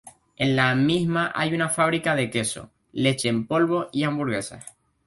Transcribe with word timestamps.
En 0.35 0.55
la 0.55 0.73
misma 0.73 1.31
hay 1.35 1.53
una 1.53 1.69
fábrica 1.69 2.15
de 2.15 2.31
queso, 2.31 2.71
leche 2.91 3.29
en 3.29 3.45
polvo 3.45 3.89
y 3.91 4.01
hamburguesas. 4.03 4.65